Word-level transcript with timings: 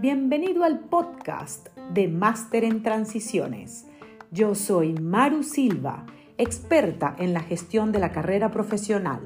Bienvenido 0.00 0.62
al 0.62 0.78
podcast 0.78 1.76
de 1.92 2.06
Máster 2.06 2.62
en 2.62 2.84
Transiciones. 2.84 3.88
Yo 4.30 4.54
soy 4.54 4.92
Maru 4.94 5.42
Silva, 5.42 6.06
experta 6.38 7.16
en 7.18 7.32
la 7.32 7.40
gestión 7.40 7.90
de 7.90 7.98
la 7.98 8.12
carrera 8.12 8.52
profesional. 8.52 9.20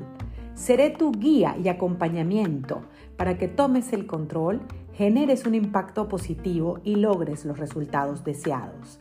Seré 0.54 0.88
tu 0.88 1.12
guía 1.12 1.54
y 1.62 1.68
acompañamiento 1.68 2.86
para 3.18 3.36
que 3.36 3.48
tomes 3.48 3.92
el 3.92 4.06
control, 4.06 4.62
generes 4.94 5.44
un 5.44 5.54
impacto 5.54 6.08
positivo 6.08 6.80
y 6.82 6.94
logres 6.94 7.44
los 7.44 7.58
resultados 7.58 8.24
deseados. 8.24 9.00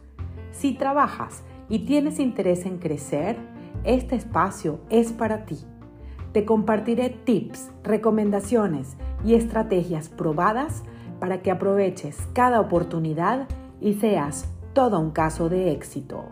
Si 0.51 0.73
trabajas 0.73 1.43
y 1.69 1.85
tienes 1.85 2.19
interés 2.19 2.65
en 2.65 2.79
crecer, 2.79 3.37
este 3.85 4.17
espacio 4.17 4.81
es 4.89 5.13
para 5.13 5.45
ti. 5.45 5.59
Te 6.35 6.43
compartiré 6.43 7.11
tips, 7.11 7.71
recomendaciones 7.81 8.97
y 9.23 9.35
estrategias 9.35 10.09
probadas 10.09 10.83
para 11.21 11.41
que 11.41 11.49
aproveches 11.49 12.17
cada 12.33 12.59
oportunidad 12.59 13.47
y 13.79 13.93
seas 13.93 14.49
todo 14.73 14.99
un 14.99 15.11
caso 15.11 15.47
de 15.47 15.71
éxito. 15.71 16.27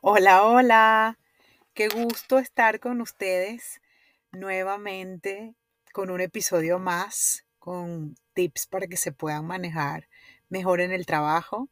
Hola, 0.00 0.42
hola. 0.42 1.18
Qué 1.72 1.86
gusto 1.86 2.40
estar 2.40 2.80
con 2.80 3.00
ustedes 3.00 3.80
nuevamente 4.32 5.54
con 5.92 6.10
un 6.10 6.20
episodio 6.20 6.80
más, 6.80 7.46
con 7.60 8.16
tips 8.34 8.66
para 8.66 8.88
que 8.88 8.96
se 8.96 9.12
puedan 9.12 9.46
manejar 9.46 10.08
mejor 10.48 10.80
en 10.80 10.90
el 10.90 11.06
trabajo. 11.06 11.68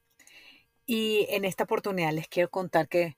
Y 0.92 1.28
en 1.30 1.44
esta 1.44 1.62
oportunidad 1.62 2.12
les 2.12 2.26
quiero 2.26 2.50
contar 2.50 2.88
que 2.88 3.16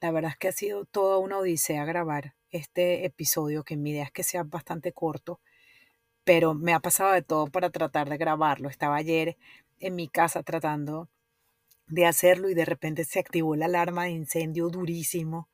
la 0.00 0.12
verdad 0.12 0.30
es 0.30 0.36
que 0.36 0.46
ha 0.46 0.52
sido 0.52 0.84
toda 0.84 1.18
una 1.18 1.38
odisea 1.38 1.84
grabar 1.84 2.36
este 2.50 3.04
episodio, 3.04 3.64
que 3.64 3.76
mi 3.76 3.90
idea 3.90 4.04
es 4.04 4.12
que 4.12 4.22
sea 4.22 4.44
bastante 4.44 4.92
corto, 4.92 5.40
pero 6.22 6.54
me 6.54 6.72
ha 6.74 6.78
pasado 6.78 7.12
de 7.12 7.22
todo 7.22 7.48
para 7.48 7.70
tratar 7.70 8.08
de 8.08 8.18
grabarlo. 8.18 8.68
Estaba 8.68 8.94
ayer 8.94 9.36
en 9.80 9.96
mi 9.96 10.06
casa 10.06 10.44
tratando 10.44 11.08
de 11.88 12.06
hacerlo 12.06 12.48
y 12.50 12.54
de 12.54 12.66
repente 12.66 13.04
se 13.04 13.18
activó 13.18 13.56
la 13.56 13.66
alarma 13.66 14.04
de 14.04 14.10
incendio 14.12 14.68
durísimo. 14.68 15.48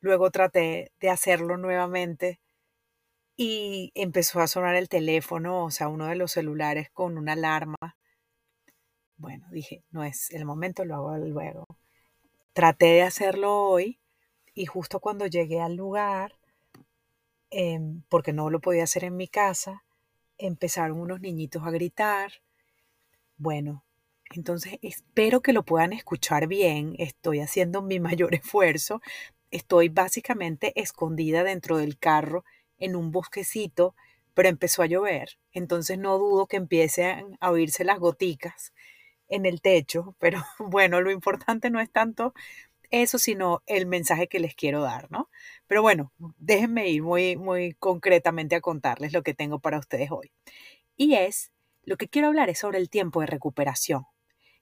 Luego 0.00 0.30
traté 0.30 0.92
de 1.00 1.08
hacerlo 1.08 1.56
nuevamente 1.56 2.40
y 3.36 3.90
empezó 3.94 4.40
a 4.40 4.48
sonar 4.48 4.74
el 4.74 4.90
teléfono, 4.90 5.64
o 5.64 5.70
sea, 5.70 5.88
uno 5.88 6.08
de 6.08 6.16
los 6.16 6.32
celulares 6.32 6.90
con 6.90 7.16
una 7.16 7.32
alarma. 7.32 7.96
Bueno, 9.24 9.46
dije, 9.50 9.82
no 9.90 10.04
es 10.04 10.30
el 10.32 10.44
momento, 10.44 10.84
lo 10.84 10.96
hago 10.96 11.16
luego. 11.16 11.64
Traté 12.52 12.88
de 12.88 13.02
hacerlo 13.02 13.56
hoy 13.56 13.98
y 14.52 14.66
justo 14.66 15.00
cuando 15.00 15.26
llegué 15.26 15.62
al 15.62 15.76
lugar, 15.76 16.34
em, 17.48 18.02
porque 18.10 18.34
no 18.34 18.50
lo 18.50 18.60
podía 18.60 18.84
hacer 18.84 19.02
en 19.02 19.16
mi 19.16 19.26
casa, 19.26 19.82
empezaron 20.36 21.00
unos 21.00 21.22
niñitos 21.22 21.62
a 21.62 21.70
gritar. 21.70 22.32
Bueno, 23.38 23.82
entonces 24.34 24.78
espero 24.82 25.40
que 25.40 25.54
lo 25.54 25.62
puedan 25.62 25.94
escuchar 25.94 26.46
bien. 26.46 26.94
Estoy 26.98 27.40
haciendo 27.40 27.80
mi 27.80 28.00
mayor 28.18 28.34
esfuerzo. 28.34 29.00
Estoy 29.50 29.88
básicamente 29.88 30.78
escondida 30.78 31.44
dentro 31.44 31.78
del 31.78 31.96
carro 31.98 32.44
en 32.76 32.94
un 32.94 33.10
bosquecito, 33.10 33.94
pero 34.34 34.50
empezó 34.50 34.82
a 34.82 34.86
llover. 34.86 35.38
Entonces 35.52 35.96
no 35.98 36.18
dudo 36.18 36.46
que 36.46 36.58
empiecen 36.58 37.38
a 37.40 37.50
oírse 37.50 37.84
las 37.84 37.98
goticas 37.98 38.74
en 39.28 39.46
el 39.46 39.60
techo, 39.60 40.16
pero 40.20 40.42
bueno, 40.58 41.00
lo 41.00 41.10
importante 41.10 41.70
no 41.70 41.80
es 41.80 41.90
tanto 41.90 42.34
eso, 42.90 43.18
sino 43.18 43.62
el 43.66 43.86
mensaje 43.86 44.28
que 44.28 44.38
les 44.38 44.54
quiero 44.54 44.82
dar, 44.82 45.10
¿no? 45.10 45.28
Pero 45.66 45.82
bueno, 45.82 46.12
déjenme 46.38 46.88
ir 46.90 47.02
muy, 47.02 47.36
muy 47.36 47.74
concretamente 47.74 48.54
a 48.54 48.60
contarles 48.60 49.12
lo 49.12 49.22
que 49.22 49.34
tengo 49.34 49.58
para 49.58 49.78
ustedes 49.78 50.10
hoy. 50.10 50.30
Y 50.96 51.14
es, 51.14 51.50
lo 51.82 51.96
que 51.96 52.08
quiero 52.08 52.28
hablar 52.28 52.50
es 52.50 52.58
sobre 52.58 52.78
el 52.78 52.90
tiempo 52.90 53.20
de 53.20 53.26
recuperación, 53.26 54.06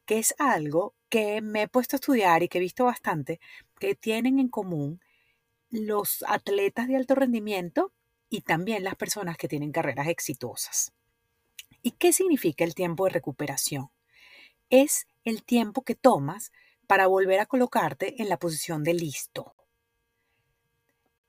que 0.06 0.18
es 0.18 0.34
algo 0.38 0.94
que 1.08 1.42
me 1.42 1.62
he 1.62 1.68
puesto 1.68 1.96
a 1.96 1.98
estudiar 1.98 2.42
y 2.42 2.48
que 2.48 2.58
he 2.58 2.60
visto 2.60 2.84
bastante, 2.84 3.38
que 3.78 3.94
tienen 3.94 4.38
en 4.38 4.48
común 4.48 5.00
los 5.70 6.24
atletas 6.26 6.88
de 6.88 6.96
alto 6.96 7.14
rendimiento 7.14 7.92
y 8.30 8.42
también 8.42 8.84
las 8.84 8.96
personas 8.96 9.36
que 9.36 9.48
tienen 9.48 9.72
carreras 9.72 10.08
exitosas. 10.08 10.92
¿Y 11.82 11.92
qué 11.92 12.12
significa 12.12 12.64
el 12.64 12.74
tiempo 12.74 13.04
de 13.04 13.10
recuperación? 13.10 13.90
Es 14.72 15.06
el 15.22 15.44
tiempo 15.44 15.82
que 15.82 15.94
tomas 15.94 16.50
para 16.86 17.06
volver 17.06 17.40
a 17.40 17.46
colocarte 17.46 18.22
en 18.22 18.30
la 18.30 18.38
posición 18.38 18.82
de 18.84 18.94
listo. 18.94 19.54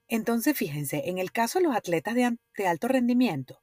Entonces, 0.07 0.57
fíjense, 0.57 1.09
en 1.09 1.17
el 1.17 1.33
caso 1.33 1.59
de 1.59 1.65
los 1.65 1.75
atletas 1.75 2.15
de, 2.15 2.37
alto 2.65 2.87
rendimiento, 2.87 3.59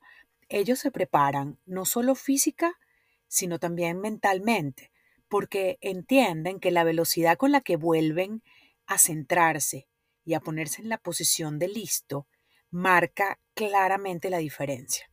ellos 0.51 0.81
se 0.81 0.91
preparan 0.91 1.59
no 1.65 1.87
solo 1.87 2.15
física, 2.15 2.79
sino 3.27 3.59
también 3.59 4.01
mentalmente, 4.01 4.93
porque 5.31 5.79
entienden 5.81 6.61
que 6.61 6.73
la 6.73 6.85
velocidad 6.85 7.39
con 7.39 7.51
la 7.51 7.63
que 7.63 7.77
vuelven 7.77 8.43
a 8.85 8.99
centrarse 8.99 9.89
y 10.27 10.35
a 10.35 10.41
ponerse 10.41 10.83
en 10.83 10.91
la 10.91 10.99
posición 10.99 11.59
de 11.59 11.69
listo 11.69 12.27
marca 12.71 13.41
claramente 13.55 14.29
la 14.29 14.39
diferencia. 14.39 15.11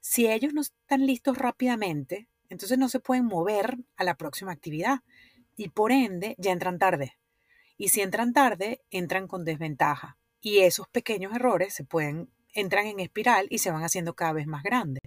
Si 0.00 0.26
ellos 0.26 0.54
no 0.54 0.62
están 0.62 1.06
listos 1.06 1.36
rápidamente, 1.36 2.29
entonces 2.50 2.76
no 2.76 2.88
se 2.88 3.00
pueden 3.00 3.24
mover 3.24 3.78
a 3.96 4.04
la 4.04 4.16
próxima 4.16 4.52
actividad 4.52 5.00
y 5.56 5.70
por 5.70 5.92
ende 5.92 6.34
ya 6.38 6.52
entran 6.52 6.78
tarde. 6.78 7.16
Y 7.78 7.88
si 7.88 8.02
entran 8.02 8.34
tarde, 8.34 8.82
entran 8.90 9.26
con 9.26 9.44
desventaja. 9.44 10.18
Y 10.42 10.58
esos 10.58 10.88
pequeños 10.88 11.34
errores 11.34 11.72
se 11.72 11.84
pueden, 11.84 12.28
entran 12.52 12.86
en 12.86 13.00
espiral 13.00 13.46
y 13.50 13.58
se 13.58 13.70
van 13.70 13.84
haciendo 13.84 14.14
cada 14.14 14.32
vez 14.32 14.46
más 14.46 14.62
grandes. 14.62 15.02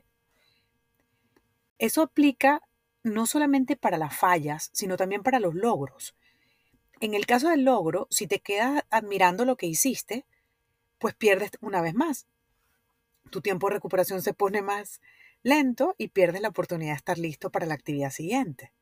Eso 1.78 2.02
aplica 2.02 2.62
no 3.04 3.26
solamente 3.26 3.76
para 3.76 3.98
las 3.98 4.16
fallas, 4.16 4.70
sino 4.74 4.96
también 4.96 5.22
para 5.22 5.40
los 5.40 5.54
logros. 5.54 6.16
En 7.02 7.14
el 7.14 7.26
caso 7.26 7.50
del 7.50 7.66
logro, 7.66 8.08
si 8.10 8.28
te 8.28 8.40
quedas 8.40 8.84
admirando 8.90 9.44
lo 9.44 9.58
que 9.58 9.66
hiciste, 9.66 10.26
pues 11.00 11.14
pierdes 11.14 11.52
una 11.60 11.82
vez 11.82 11.94
más. 11.94 12.28
Tu 13.30 13.42
tiempo 13.42 13.68
de 13.68 13.74
recuperación 13.74 14.22
se 14.22 14.34
pone 14.34 14.62
más 14.62 15.02
lento 15.44 15.94
y 15.98 16.08
pierdes 16.08 16.42
la 16.42 16.50
oportunidad 16.50 16.94
de 16.94 16.98
estar 16.98 17.18
listo 17.18 17.52
para 17.52 17.66
la 17.66 17.76
actividad 17.76 18.10
siguiente. 18.10 18.74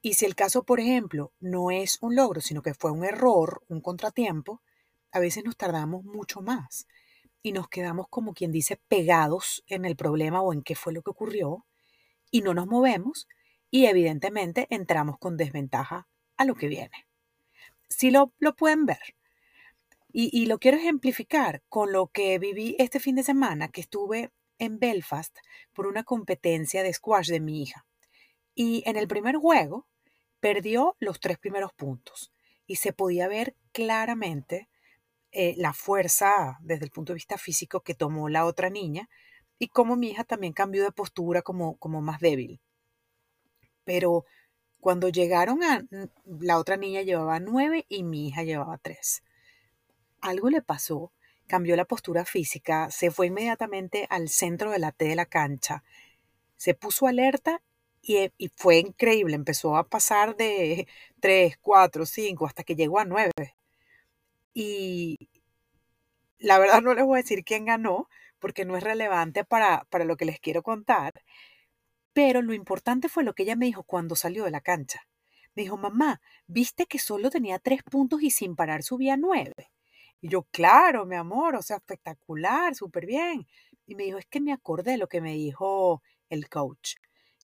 Y 0.00 0.14
si 0.14 0.24
el 0.24 0.34
caso, 0.34 0.64
por 0.64 0.80
ejemplo, 0.80 1.32
no 1.40 1.70
es 1.70 1.98
un 2.00 2.16
logro, 2.16 2.40
sino 2.40 2.62
que 2.62 2.74
fue 2.74 2.90
un 2.90 3.04
error, 3.04 3.62
un 3.68 3.80
contratiempo, 3.80 4.62
a 5.12 5.20
veces 5.20 5.44
nos 5.44 5.56
tardamos 5.56 6.04
mucho 6.04 6.40
más 6.40 6.86
y 7.42 7.52
nos 7.52 7.68
quedamos 7.68 8.06
como 8.08 8.32
quien 8.32 8.50
dice 8.50 8.80
pegados 8.88 9.62
en 9.66 9.84
el 9.84 9.96
problema 9.96 10.40
o 10.40 10.52
en 10.52 10.62
qué 10.62 10.74
fue 10.74 10.92
lo 10.92 11.02
que 11.02 11.10
ocurrió 11.10 11.66
y 12.30 12.40
no 12.40 12.54
nos 12.54 12.66
movemos 12.66 13.28
y 13.70 13.86
evidentemente 13.86 14.66
entramos 14.70 15.18
con 15.18 15.36
desventaja 15.36 16.08
a 16.36 16.44
lo 16.44 16.54
que 16.54 16.68
viene. 16.68 17.06
Si 17.88 18.10
lo, 18.10 18.32
lo 18.38 18.56
pueden 18.56 18.86
ver. 18.86 19.16
Y, 20.12 20.30
y 20.32 20.46
lo 20.46 20.58
quiero 20.58 20.76
ejemplificar 20.76 21.62
con 21.68 21.92
lo 21.92 22.08
que 22.08 22.38
viví 22.38 22.76
este 22.78 23.00
fin 23.00 23.14
de 23.14 23.22
semana 23.22 23.68
que 23.68 23.80
estuve 23.80 24.30
en 24.62 24.78
Belfast 24.78 25.36
por 25.72 25.86
una 25.86 26.04
competencia 26.04 26.84
de 26.84 26.92
squash 26.92 27.28
de 27.28 27.40
mi 27.40 27.62
hija. 27.62 27.84
Y 28.54 28.84
en 28.86 28.96
el 28.96 29.08
primer 29.08 29.36
juego, 29.36 29.86
perdió 30.38 30.96
los 31.00 31.18
tres 31.18 31.38
primeros 31.38 31.72
puntos 31.72 32.32
y 32.66 32.76
se 32.76 32.92
podía 32.92 33.26
ver 33.26 33.56
claramente 33.72 34.68
eh, 35.32 35.54
la 35.56 35.72
fuerza 35.72 36.58
desde 36.60 36.84
el 36.84 36.90
punto 36.90 37.12
de 37.12 37.16
vista 37.16 37.38
físico 37.38 37.80
que 37.80 37.94
tomó 37.94 38.28
la 38.28 38.44
otra 38.44 38.70
niña 38.70 39.08
y 39.58 39.68
cómo 39.68 39.96
mi 39.96 40.10
hija 40.10 40.24
también 40.24 40.52
cambió 40.52 40.84
de 40.84 40.92
postura 40.92 41.42
como, 41.42 41.76
como 41.78 42.00
más 42.00 42.20
débil. 42.20 42.60
Pero 43.84 44.24
cuando 44.78 45.08
llegaron 45.08 45.64
a 45.64 45.84
la 46.24 46.58
otra 46.58 46.76
niña 46.76 47.02
llevaba 47.02 47.40
nueve 47.40 47.84
y 47.88 48.04
mi 48.04 48.28
hija 48.28 48.44
llevaba 48.44 48.78
tres. 48.78 49.22
Algo 50.20 50.50
le 50.50 50.62
pasó, 50.62 51.12
cambió 51.46 51.76
la 51.76 51.84
postura 51.84 52.24
física, 52.24 52.90
se 52.90 53.10
fue 53.10 53.26
inmediatamente 53.28 54.06
al 54.10 54.28
centro 54.28 54.70
de 54.70 54.78
la 54.78 54.92
T 54.92 55.06
de 55.06 55.16
la 55.16 55.26
cancha, 55.26 55.82
se 56.56 56.74
puso 56.74 57.06
alerta 57.06 57.62
y, 58.02 58.30
fue 58.56 58.78
increíble, 58.78 59.34
empezó 59.34 59.76
a 59.76 59.88
pasar 59.88 60.36
de 60.36 60.88
3, 61.20 61.58
4, 61.60 62.06
5 62.06 62.46
hasta 62.46 62.64
que 62.64 62.76
llegó 62.76 62.98
a 62.98 63.04
9. 63.04 63.32
Y 64.54 65.28
la 66.38 66.58
verdad 66.58 66.82
no 66.82 66.94
les 66.94 67.04
voy 67.04 67.18
a 67.18 67.22
decir 67.22 67.44
quién 67.44 67.64
ganó, 67.64 68.08
porque 68.38 68.64
no 68.64 68.76
es 68.76 68.82
relevante 68.82 69.44
para, 69.44 69.86
para 69.90 70.04
lo 70.04 70.16
que 70.16 70.24
les 70.24 70.40
quiero 70.40 70.62
contar, 70.62 71.12
pero 72.12 72.42
lo 72.42 72.54
importante 72.54 73.08
fue 73.08 73.24
lo 73.24 73.34
que 73.34 73.44
ella 73.44 73.56
me 73.56 73.66
dijo 73.66 73.84
cuando 73.84 74.16
salió 74.16 74.44
de 74.44 74.50
la 74.50 74.60
cancha. 74.60 75.06
Me 75.54 75.62
dijo, 75.62 75.76
mamá, 75.76 76.20
¿viste 76.46 76.86
que 76.86 76.98
solo 76.98 77.30
tenía 77.30 77.58
tres 77.58 77.82
puntos 77.82 78.22
y 78.22 78.30
sin 78.30 78.56
parar 78.56 78.82
subía 78.82 79.16
nueve? 79.16 79.71
Y 80.22 80.28
yo, 80.28 80.44
claro, 80.44 81.04
mi 81.04 81.16
amor, 81.16 81.56
o 81.56 81.62
sea, 81.62 81.76
espectacular, 81.76 82.74
súper 82.74 83.04
bien. 83.04 83.46
Y 83.86 83.94
me 83.94 84.04
dijo, 84.04 84.16
es 84.18 84.26
que 84.26 84.40
me 84.40 84.52
acordé 84.54 84.96
lo 84.96 85.08
que 85.08 85.20
me 85.20 85.34
dijo 85.34 86.02
el 86.30 86.48
coach 86.48 86.94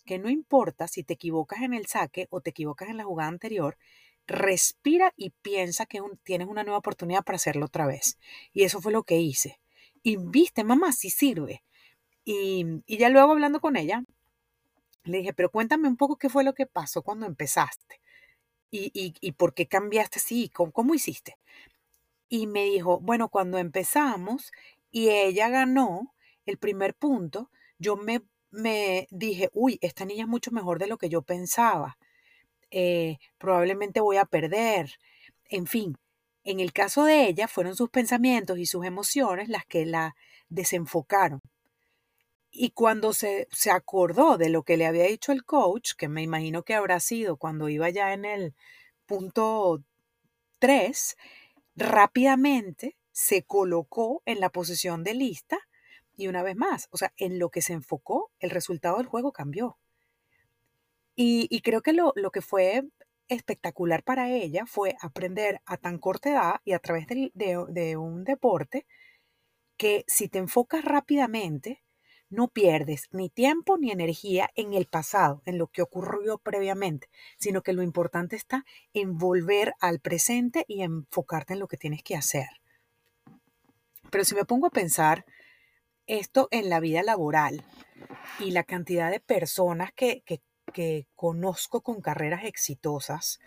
que 0.05 0.19
no 0.19 0.31
importa 0.31 0.89
si 0.89 1.03
te 1.03 1.15
equivocas 1.15 1.63
en 1.63 1.75
el 1.75 1.87
saque 1.87 2.27
o 2.31 2.41
te 2.41 2.51
equivocas 2.51 2.89
en 2.89 2.99
la 2.99 3.05
jugada 3.05 3.29
anterior, 3.29 3.79
respira 4.27 5.13
y 5.17 5.31
piensa 5.31 5.87
que 5.87 6.01
tienes 6.23 6.49
una 6.49 6.63
nueva 6.63 6.79
oportunidad 6.79 7.25
para 7.25 7.37
hacerlo 7.37 7.67
otra 7.67 7.87
vez. 7.87 8.19
Y 8.53 8.65
eso 8.65 8.81
fue 8.81 8.93
lo 8.93 9.03
que 9.03 9.19
hice. 9.19 9.61
Y 10.03 10.17
viste, 10.17 10.65
mamá, 10.65 10.93
sí 10.93 11.11
sirve. 11.11 11.65
Y, 12.25 12.83
ya 12.87 13.09
luego 13.09 13.33
hablando 13.33 13.61
con 13.61 13.77
ella, 13.77 14.05
le 15.05 15.19
dije, 15.19 15.35
pero 15.35 15.51
cuéntame 15.51 15.89
un 15.89 15.97
poco 15.97 16.17
qué 16.17 16.29
fue 16.31 16.45
lo 16.45 16.55
que 16.55 16.67
pasó 16.67 17.03
cuando 17.03 17.27
empezaste. 17.27 18.01
¿Y, 18.71 19.33
por 19.33 19.55
qué 19.55 19.67
cambiaste 19.67 20.19
así? 20.19 20.49
¿Cómo, 20.49 20.73
¿Cómo 20.73 20.95
hiciste? 20.95 21.37
Y 22.29 22.47
me 22.47 22.65
dijo, 22.65 23.01
bueno, 23.01 23.29
cuando 23.29 23.59
empezamos 23.59 24.51
y 24.91 25.11
ella 25.11 25.49
ganó 25.49 26.15
el 26.47 26.59
primer 26.59 26.95
punto, 26.95 27.51
yo 27.79 27.97
me, 27.97 28.23
me 28.51 29.07
dije, 29.11 29.51
uy, 29.53 29.79
esta 29.83 30.05
niña 30.05 30.25
es 30.25 30.29
mucho 30.29 30.51
mejor 30.51 30.79
de 30.79 30.87
lo 30.87 30.99
que 30.99 31.09
yo 31.09 31.23
pensaba. 31.23 31.99
Eh, 32.71 33.19
probablemente 33.39 34.01
voy 34.01 34.17
a 34.17 34.25
perder. 34.25 34.95
En 35.49 35.67
fin, 35.67 35.97
en 36.45 36.61
el 36.61 36.73
caso 36.73 37.05
de 37.05 37.27
ella 37.27 37.49
fueron 37.49 37.77
sus 37.77 37.91
pensamientos 37.91 38.59
y 38.59 38.67
sus 38.67 38.85
emociones 38.85 39.49
las 39.49 39.65
que 39.67 39.87
la 39.87 40.17
desenfocaron. 40.49 41.41
Y 42.51 42.71
cuando 42.71 43.13
se, 43.13 43.49
se, 43.51 43.71
acordó 43.71 44.39
de 44.39 44.49
lo 44.49 44.63
que 44.63 44.77
le 44.77 44.87
había 44.87 45.05
dicho 45.05 45.33
el 45.33 45.45
coach, 45.45 45.93
que 45.97 46.09
me 46.09 46.23
imagino 46.23 46.63
que 46.63 46.75
habrá 46.75 47.01
sido 47.01 47.37
cuando 47.37 47.69
iba 47.69 47.91
ya 47.91 48.13
en 48.13 48.25
el 48.25 48.55
punto 49.07 49.83
3, 50.61 51.17
rápidamente 51.77 52.97
se 53.13 53.45
colocó 53.45 54.23
en 54.27 54.41
la 54.41 54.51
posición 54.51 55.05
de 55.05 55.15
lista 55.15 55.59
y 56.17 56.29
una 56.29 56.43
vez 56.43 56.57
más, 56.57 56.89
o 56.91 56.97
sea, 56.97 57.13
en 57.17 57.39
lo 57.39 57.51
que 57.51 57.63
se 57.63 57.73
enfocó, 57.73 58.31
el 58.39 58.51
resultado 58.51 58.99
del 58.99 59.07
juego 59.07 59.33
cambió. 59.33 59.79
Y, 61.17 61.61
creo 61.61 61.81
que 61.81 61.93
lo, 61.93 62.13
que 62.33 62.41
fue 62.41 62.83
espectacular 63.29 64.03
para 64.03 64.31
ella 64.31 64.67
fue 64.67 64.97
aprender 65.01 65.61
a 65.65 65.77
tan 65.77 65.99
corta 65.99 66.31
edad 66.31 66.55
y 66.65 66.73
a 66.73 66.81
través 66.81 67.07
de, 67.07 67.31
de 67.33 67.97
un 67.97 68.25
deporte 68.25 68.85
que 69.77 70.05
si 70.09 70.29
te 70.29 70.39
enfocas 70.39 70.85
rápidamente, 70.85 71.84
no 72.35 72.49
pierdes 72.49 73.09
ni 73.13 73.31
tiempo 73.31 73.79
ni 73.79 73.91
energía 73.91 74.51
en 74.55 74.75
el 74.75 74.87
pasado, 74.87 75.43
en 75.47 75.59
lo 75.59 75.69
que 75.69 75.83
ocurrió 75.83 76.39
previamente, 76.39 77.09
sino 77.39 77.63
que 77.63 77.73
lo 77.73 77.83
importante 77.83 78.37
está 78.37 78.65
en 78.93 79.17
volver 79.19 79.75
al 79.81 80.01
presente 80.01 80.65
y 80.69 80.83
enfocarte 80.83 81.55
en 81.55 81.61
lo 81.61 81.69
que 81.69 81.77
tienes 81.77 82.03
que 82.03 82.17
hacer. 82.17 82.49
Pero 84.11 84.25
si 84.25 84.35
me 84.35 84.45
pongo 84.45 84.67
a 84.67 84.71
pensar 84.71 85.25
esto 86.07 86.49
en 86.51 86.69
la 86.69 86.81
vida 86.81 87.03
laboral 87.03 87.65
y 88.39 88.51
la 88.51 88.65
cantidad 88.65 89.11
de 89.11 89.21
personas 89.21 89.93
que, 89.93 90.23
que, 90.23 90.41
conozco 91.15 91.83
con 91.83 92.01
carreras 92.01 92.45
exitosas, 92.45 93.39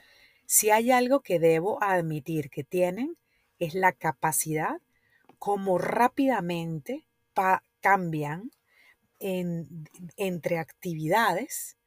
si 0.46 0.70
hay 0.70 0.92
algo 0.92 1.20
que 1.20 1.40
debo 1.40 1.84
admitir 1.84 2.50
que 2.50 2.64
tienen 2.64 3.18
es 3.60 3.74
la 3.74 3.92
capacidad 3.92 4.82
como 5.38 5.78
rápidamente 5.78 7.06
cambian 7.82 8.52
entre 9.20 10.60
actividades, 10.60 11.78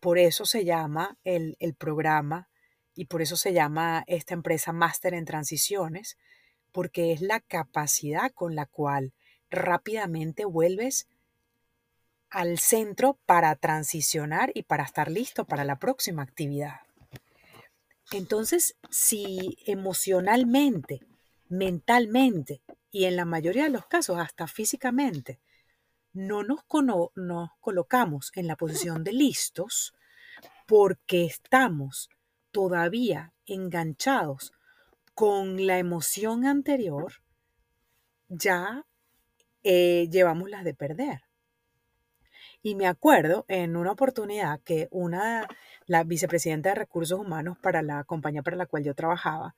por 0.00 0.18
eso 0.18 0.46
se 0.46 0.64
llama 0.64 1.18
el, 1.24 1.56
el 1.60 1.74
programa 1.74 2.48
y 2.94 3.06
por 3.06 3.22
eso 3.22 3.36
se 3.36 3.52
llama 3.52 4.04
esta 4.06 4.34
empresa 4.34 4.72
Máster 4.72 5.14
en 5.14 5.24
Transiciones, 5.24 6.16
porque 6.72 7.12
es 7.12 7.20
la 7.20 7.40
capacidad 7.40 8.30
con 8.32 8.54
la 8.54 8.66
cual 8.66 9.12
rápidamente 9.50 10.44
vuelves 10.44 11.08
al 12.30 12.58
centro 12.58 13.18
para 13.24 13.54
transicionar 13.56 14.50
y 14.54 14.64
para 14.64 14.84
estar 14.84 15.10
listo 15.10 15.44
para 15.44 15.64
la 15.64 15.78
próxima 15.78 16.22
actividad. 16.22 16.80
Entonces, 18.12 18.76
si 18.90 19.58
emocionalmente, 19.66 21.00
mentalmente 21.48 22.62
y 22.90 23.04
en 23.04 23.16
la 23.16 23.24
mayoría 23.24 23.64
de 23.64 23.70
los 23.70 23.86
casos 23.86 24.18
hasta 24.18 24.46
físicamente 24.46 25.40
no 26.12 26.42
nos, 26.42 26.64
colocamos 27.60 28.32
en 28.34 28.46
la 28.46 28.56
posición 28.56 29.04
de 29.04 29.12
listos 29.12 29.94
porque 30.66 31.24
estamos 31.24 32.10
todavía 32.50 33.32
enganchados 33.46 34.52
con 35.14 35.66
la 35.66 35.78
emoción 35.78 36.46
anterior, 36.46 37.14
ya 38.28 38.84
eh, 39.64 40.08
llevamos 40.10 40.50
las 40.50 40.64
de 40.64 40.74
perder. 40.74 41.22
Y 42.62 42.74
me 42.74 42.86
acuerdo 42.86 43.44
en 43.48 43.76
una 43.76 43.92
oportunidad 43.92 44.60
que 44.60 44.88
una, 44.90 45.46
la 45.86 46.04
vicepresidenta 46.04 46.70
de 46.70 46.74
recursos 46.74 47.18
humanos 47.18 47.56
para 47.58 47.82
la 47.82 48.04
compañía 48.04 48.42
para 48.42 48.56
la 48.56 48.66
cual 48.66 48.84
yo 48.84 48.94
trabajaba, 48.94 49.54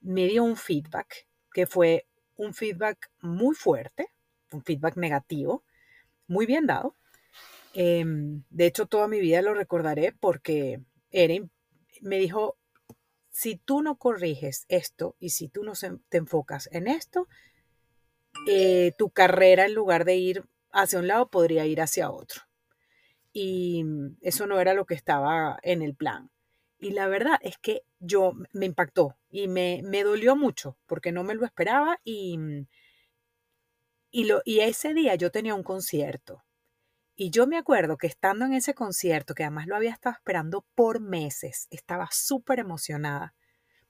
me 0.00 0.26
dio 0.26 0.44
un 0.44 0.56
feedback 0.56 1.26
que 1.52 1.66
fue 1.66 2.06
un 2.36 2.54
feedback 2.54 3.10
muy 3.20 3.54
fuerte, 3.54 4.10
un 4.52 4.62
feedback 4.62 4.96
negativo, 4.96 5.64
muy 6.28 6.46
bien 6.46 6.66
dado. 6.66 6.94
Em, 7.74 8.44
de 8.50 8.66
hecho, 8.66 8.86
toda 8.86 9.08
mi 9.08 9.20
vida 9.20 9.42
lo 9.42 9.54
recordaré 9.54 10.12
porque 10.12 10.80
me 12.02 12.18
dijo, 12.18 12.56
si 13.30 13.56
tú 13.56 13.82
no 13.82 13.96
corriges 13.96 14.64
esto 14.68 15.16
y 15.18 15.30
si 15.30 15.48
tú 15.48 15.64
no 15.64 15.72
te 16.08 16.18
enfocas 16.18 16.68
en 16.72 16.88
esto, 16.88 17.28
eh, 18.46 18.92
tu 18.98 19.10
carrera 19.10 19.66
en 19.66 19.74
lugar 19.74 20.04
de 20.04 20.16
ir 20.16 20.44
hacia 20.70 20.98
un 20.98 21.06
lado 21.06 21.28
podría 21.28 21.66
ir 21.66 21.80
hacia 21.80 22.10
otro. 22.10 22.42
Y 23.32 23.84
eso 24.22 24.46
no 24.46 24.60
era 24.60 24.74
lo 24.74 24.86
que 24.86 24.94
estaba 24.94 25.58
en 25.62 25.82
el 25.82 25.94
plan. 25.94 26.30
Y 26.78 26.90
la 26.90 27.08
verdad 27.08 27.38
es 27.42 27.58
que 27.58 27.82
yo 27.98 28.32
me 28.52 28.66
impactó 28.66 29.16
y 29.30 29.48
me, 29.48 29.82
me 29.84 30.04
dolió 30.04 30.36
mucho 30.36 30.76
porque 30.86 31.12
no 31.12 31.24
me 31.24 31.34
lo 31.34 31.44
esperaba 31.44 32.00
y 32.04 32.38
y, 34.10 34.24
lo, 34.24 34.42
y 34.44 34.60
ese 34.60 34.94
día 34.94 35.14
yo 35.14 35.30
tenía 35.30 35.54
un 35.54 35.62
concierto. 35.62 36.44
Y 37.14 37.30
yo 37.30 37.46
me 37.46 37.58
acuerdo 37.58 37.96
que 37.96 38.06
estando 38.06 38.44
en 38.44 38.52
ese 38.52 38.74
concierto, 38.74 39.34
que 39.34 39.42
además 39.42 39.66
lo 39.66 39.74
había 39.74 39.90
estado 39.90 40.14
esperando 40.14 40.64
por 40.74 41.00
meses, 41.00 41.66
estaba 41.70 42.08
súper 42.12 42.60
emocionada. 42.60 43.34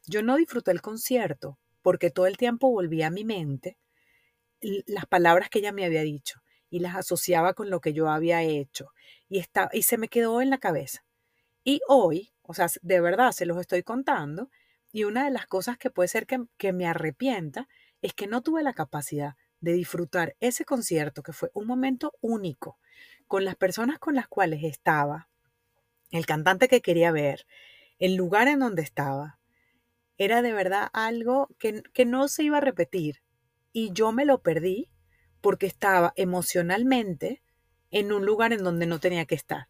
Yo 0.07 0.23
no 0.23 0.37
disfruté 0.37 0.71
el 0.71 0.81
concierto 0.81 1.59
porque 1.83 2.11
todo 2.11 2.27
el 2.27 2.39
tiempo 2.39 2.71
volvía 2.71 3.09
a 3.09 3.11
mi 3.11 3.25
mente 3.25 3.79
las 4.87 5.07
palabras 5.07 5.51
que 5.51 5.61
ella 5.61 5.73
me 5.73 5.85
había 5.85 6.03
dicho 6.03 6.41
y 6.71 6.81
las 6.81 6.97
asociaba 6.97 7.55
con 7.55 7.71
lo 7.71 7.81
que 7.81 7.93
yo 7.93 8.09
había 8.09 8.43
hecho 8.43 8.93
y, 9.29 9.39
está, 9.39 9.69
y 9.73 9.83
se 9.83 9.99
me 9.99 10.09
quedó 10.09 10.41
en 10.41 10.51
la 10.51 10.59
cabeza. 10.59 11.05
Y 11.65 11.81
hoy, 11.87 12.33
o 12.43 12.55
sea, 12.55 12.67
de 12.83 13.01
verdad 13.01 13.33
se 13.33 13.47
los 13.47 13.59
estoy 13.59 13.83
contando 13.83 14.51
y 14.91 15.05
una 15.05 15.25
de 15.25 15.31
las 15.31 15.47
cosas 15.47 15.77
que 15.79 15.91
puede 15.91 16.09
ser 16.09 16.27
que, 16.27 16.45
que 16.57 16.73
me 16.73 16.87
arrepienta 16.87 17.69
es 18.01 18.15
que 18.15 18.27
no 18.27 18.43
tuve 18.43 18.63
la 18.63 18.73
capacidad 18.73 19.35
de 19.61 19.73
disfrutar 19.73 20.37
ese 20.41 20.65
concierto, 20.65 21.23
que 21.23 21.33
fue 21.33 21.51
un 21.55 21.67
momento 21.67 22.15
único, 22.21 22.79
con 23.27 23.45
las 23.45 23.57
personas 23.57 23.99
con 23.99 24.15
las 24.15 24.29
cuales 24.29 24.65
estaba, 24.65 25.29
el 26.11 26.27
cantante 26.27 26.69
que 26.69 26.81
quería 26.81 27.13
ver, 27.13 27.47
el 27.99 28.15
lugar 28.15 28.49
en 28.49 28.61
donde 28.61 28.83
estaba, 28.83 29.39
era 30.17 30.43
de 30.43 30.53
verdad 30.53 30.89
algo 30.93 31.49
que, 31.59 31.83
que 31.93 32.05
no 32.05 32.29
se 32.29 32.45
iba 32.45 32.59
a 32.59 32.63
repetir. 32.63 33.23
Y 33.73 33.93
yo 33.93 34.13
me 34.13 34.25
lo 34.25 34.43
perdí 34.43 34.91
porque 35.41 35.67
estaba 35.67 36.13
emocionalmente 36.17 37.43
en 37.91 38.13
un 38.13 38.27
lugar 38.27 38.53
en 38.53 38.65
donde 38.65 38.87
no 38.87 38.99
tenía 38.99 39.27
que 39.27 39.35
estar. 39.35 39.69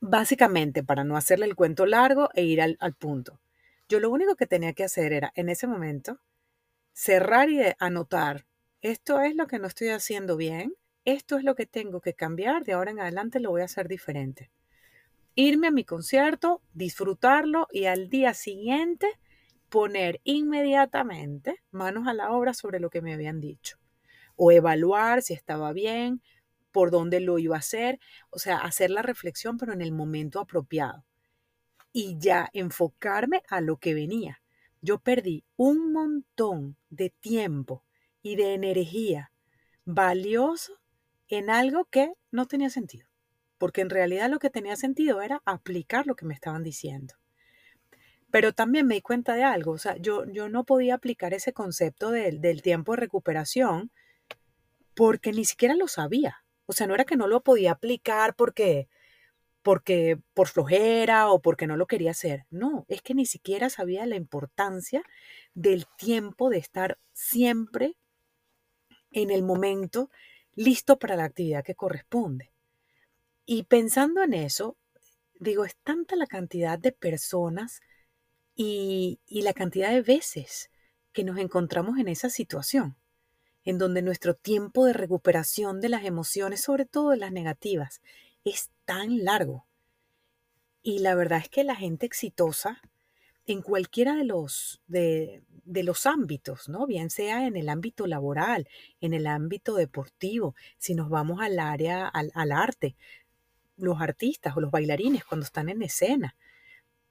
Básicamente, 0.00 0.82
para 0.82 1.04
no 1.04 1.16
hacerle 1.16 1.46
el 1.46 1.54
cuento 1.54 1.86
largo 1.86 2.28
e 2.34 2.42
ir 2.42 2.60
al, 2.60 2.76
al 2.80 2.94
punto. 2.94 3.40
Yo 3.88 4.00
lo 4.00 4.10
único 4.10 4.36
que 4.36 4.46
tenía 4.46 4.72
que 4.72 4.84
hacer 4.84 5.12
era, 5.12 5.32
en 5.36 5.48
ese 5.48 5.66
momento, 5.66 6.20
cerrar 6.92 7.48
y 7.50 7.60
anotar 7.78 8.44
esto 8.82 9.20
es 9.20 9.36
lo 9.36 9.46
que 9.46 9.60
no 9.60 9.68
estoy 9.68 9.88
haciendo 9.88 10.36
bien, 10.36 10.74
esto 11.04 11.36
es 11.36 11.44
lo 11.44 11.54
que 11.54 11.66
tengo 11.66 12.00
que 12.00 12.14
cambiar, 12.14 12.64
de 12.64 12.72
ahora 12.72 12.90
en 12.90 13.00
adelante 13.00 13.40
lo 13.40 13.50
voy 13.50 13.62
a 13.62 13.66
hacer 13.66 13.88
diferente. 13.88 14.50
Irme 15.36 15.68
a 15.68 15.70
mi 15.70 15.84
concierto, 15.84 16.62
disfrutarlo 16.74 17.68
y 17.70 17.86
al 17.86 18.08
día 18.08 18.34
siguiente 18.34 19.06
poner 19.68 20.20
inmediatamente 20.24 21.62
manos 21.70 22.06
a 22.06 22.12
la 22.12 22.32
obra 22.32 22.54
sobre 22.54 22.80
lo 22.80 22.90
que 22.90 23.00
me 23.00 23.14
habían 23.14 23.40
dicho. 23.40 23.78
O 24.36 24.50
evaluar 24.50 25.22
si 25.22 25.32
estaba 25.32 25.72
bien, 25.72 26.20
por 26.72 26.90
dónde 26.90 27.20
lo 27.20 27.38
iba 27.38 27.56
a 27.56 27.60
hacer, 27.60 28.00
o 28.30 28.38
sea, 28.38 28.58
hacer 28.58 28.90
la 28.90 29.02
reflexión 29.02 29.58
pero 29.58 29.72
en 29.72 29.80
el 29.80 29.92
momento 29.92 30.40
apropiado. 30.40 31.04
Y 31.92 32.18
ya 32.18 32.50
enfocarme 32.52 33.42
a 33.48 33.60
lo 33.60 33.76
que 33.76 33.94
venía. 33.94 34.42
Yo 34.80 34.98
perdí 34.98 35.44
un 35.56 35.92
montón 35.92 36.76
de 36.90 37.10
tiempo 37.10 37.84
y 38.22 38.36
de 38.36 38.54
energía 38.54 39.32
valioso 39.84 40.80
en 41.28 41.50
algo 41.50 41.84
que 41.86 42.12
no 42.30 42.46
tenía 42.46 42.70
sentido. 42.70 43.08
Porque 43.58 43.80
en 43.80 43.90
realidad 43.90 44.30
lo 44.30 44.38
que 44.38 44.50
tenía 44.50 44.76
sentido 44.76 45.22
era 45.22 45.42
aplicar 45.44 46.06
lo 46.06 46.14
que 46.14 46.26
me 46.26 46.34
estaban 46.34 46.62
diciendo. 46.62 47.14
Pero 48.30 48.52
también 48.52 48.86
me 48.86 48.94
di 48.94 49.02
cuenta 49.02 49.34
de 49.34 49.44
algo, 49.44 49.72
o 49.72 49.78
sea, 49.78 49.96
yo, 49.98 50.24
yo 50.26 50.48
no 50.48 50.64
podía 50.64 50.94
aplicar 50.94 51.34
ese 51.34 51.52
concepto 51.52 52.10
del, 52.10 52.40
del 52.40 52.62
tiempo 52.62 52.92
de 52.92 53.00
recuperación 53.00 53.90
porque 54.94 55.32
ni 55.32 55.44
siquiera 55.44 55.74
lo 55.74 55.88
sabía. 55.88 56.44
O 56.66 56.72
sea, 56.72 56.86
no 56.86 56.94
era 56.94 57.04
que 57.04 57.16
no 57.16 57.26
lo 57.26 57.42
podía 57.42 57.72
aplicar 57.72 58.34
porque, 58.34 58.88
porque 59.62 60.18
por 60.34 60.48
flojera 60.48 61.30
o 61.30 61.42
porque 61.42 61.66
no 61.66 61.76
lo 61.76 61.86
quería 61.86 62.12
hacer. 62.12 62.46
No, 62.50 62.86
es 62.88 63.02
que 63.02 63.14
ni 63.14 63.26
siquiera 63.26 63.68
sabía 63.68 64.06
la 64.06 64.16
importancia 64.16 65.02
del 65.54 65.86
tiempo 65.98 66.50
de 66.50 66.58
estar 66.58 66.98
siempre 67.12 67.96
en 69.12 69.30
el 69.30 69.42
momento 69.42 70.10
listo 70.54 70.98
para 70.98 71.16
la 71.16 71.24
actividad 71.24 71.64
que 71.64 71.74
corresponde. 71.74 72.50
Y 73.44 73.64
pensando 73.64 74.22
en 74.22 74.34
eso, 74.34 74.76
digo, 75.38 75.64
es 75.64 75.76
tanta 75.76 76.16
la 76.16 76.26
cantidad 76.26 76.78
de 76.78 76.92
personas 76.92 77.80
y, 78.54 79.18
y 79.26 79.42
la 79.42 79.52
cantidad 79.52 79.90
de 79.90 80.02
veces 80.02 80.70
que 81.12 81.24
nos 81.24 81.38
encontramos 81.38 81.98
en 81.98 82.08
esa 82.08 82.30
situación, 82.30 82.96
en 83.64 83.78
donde 83.78 84.02
nuestro 84.02 84.34
tiempo 84.34 84.86
de 84.86 84.92
recuperación 84.92 85.80
de 85.80 85.88
las 85.88 86.04
emociones, 86.04 86.60
sobre 86.62 86.84
todo 86.84 87.10
de 87.10 87.18
las 87.18 87.32
negativas, 87.32 88.00
es 88.44 88.70
tan 88.84 89.24
largo. 89.24 89.66
Y 90.82 90.98
la 90.98 91.14
verdad 91.14 91.38
es 91.38 91.48
que 91.48 91.64
la 91.64 91.76
gente 91.76 92.06
exitosa, 92.06 92.80
en 93.46 93.62
cualquiera 93.62 94.14
de 94.14 94.24
los, 94.24 94.80
de, 94.86 95.42
los 95.64 96.06
ámbitos, 96.06 96.68
¿no? 96.68 96.86
Bien 96.86 97.10
sea 97.10 97.46
en 97.46 97.56
el 97.56 97.68
ámbito 97.68 98.06
laboral, 98.06 98.68
en 99.00 99.14
el 99.14 99.26
ámbito 99.26 99.74
deportivo, 99.74 100.54
si 100.78 100.94
nos 100.94 101.08
vamos 101.08 101.40
al 101.40 101.58
área, 101.58 102.06
al, 102.06 102.30
al 102.34 102.52
arte, 102.52 102.96
los 103.76 104.00
artistas 104.00 104.56
o 104.56 104.60
los 104.60 104.70
bailarines 104.70 105.24
cuando 105.24 105.44
están 105.44 105.68
en 105.68 105.82
escena, 105.82 106.36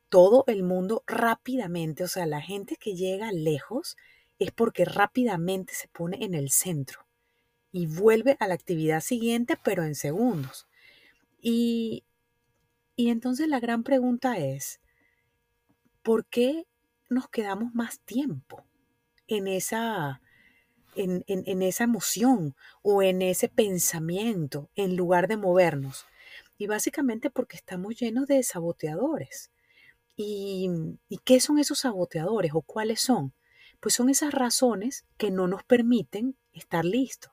todo 0.10 0.44
el 0.48 0.64
mundo 0.64 1.04
rápidamente, 1.08 2.04
o 2.04 2.08
sea, 2.08 2.26
la 2.26 2.42
gente 2.42 2.76
que 2.76 2.96
llega 2.96 3.32
lejos 3.32 3.98
es 4.40 4.52
porque 4.52 4.86
rápidamente 4.86 5.74
se 5.74 5.88
pone 5.88 6.24
en 6.24 6.34
el 6.34 6.50
centro 6.50 7.06
y 7.72 7.88
vuelve 7.88 8.38
a 8.40 8.48
la 8.48 8.54
actividad 8.54 9.02
siguiente, 9.02 9.58
pero 9.64 9.84
en 9.84 9.96
segundos. 9.96 10.68
Y, 11.42 12.04
y 12.96 13.10
entonces 13.10 13.48
la 13.48 13.60
gran 13.60 13.84
pregunta 13.84 14.38
es, 14.38 14.82
¿por 16.04 16.26
qué 16.26 16.66
nos 17.10 17.30
quedamos 17.30 17.74
más 17.74 18.00
tiempo 18.00 18.66
en 19.28 19.48
esa, 19.48 20.22
en, 20.96 21.24
en, 21.28 21.62
esa 21.62 21.84
emoción 21.84 22.56
o 22.82 23.02
en 23.02 23.22
ese 23.22 23.50
pensamiento 23.50 24.70
en 24.76 24.96
lugar 24.96 25.28
de 25.28 25.38
movernos? 25.38 26.06
Y 26.58 26.68
básicamente 26.68 27.30
porque 27.30 27.58
estamos 27.58 27.96
llenos 28.00 28.28
de 28.28 28.44
saboteadores. 28.44 29.52
¿Y, 30.16 30.70
qué 31.24 31.40
son 31.40 31.58
esos 31.58 31.80
saboteadores 31.80 32.52
o 32.54 32.62
cuáles 32.62 33.02
son? 33.02 33.34
Pues 33.80 33.96
son 33.96 34.10
esas 34.10 34.34
razones 34.34 35.06
que 35.18 35.32
no 35.32 35.48
nos 35.48 35.64
permiten 35.64 36.36
estar 36.54 36.86
listos. 36.86 37.32